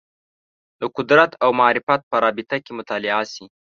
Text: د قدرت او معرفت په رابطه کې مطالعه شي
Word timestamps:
د 0.79 0.83
قدرت 0.97 1.31
او 1.43 1.49
معرفت 1.59 2.01
په 2.09 2.15
رابطه 2.25 2.57
کې 2.63 2.71
مطالعه 2.79 3.23
شي 3.33 3.45